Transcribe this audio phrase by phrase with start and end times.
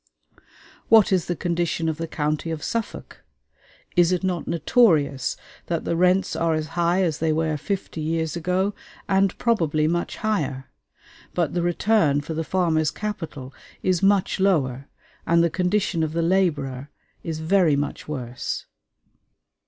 [0.89, 3.23] What is the condition of the county of Suffolk?
[3.95, 8.35] Is it not notorious that the rents are as high as they were fifty years
[8.35, 8.73] ago,
[9.07, 10.71] and probably much higher?
[11.35, 13.53] But the return for the farmer's capital
[13.83, 14.87] is much lower,
[15.27, 16.89] and the condition of the laborer
[17.21, 18.65] is very much worse.